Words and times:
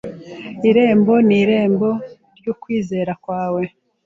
Irembo 0.69 1.13
n'irembo 1.27 1.89
ry'ukwizera 2.37 3.11
kwawe 3.23 3.63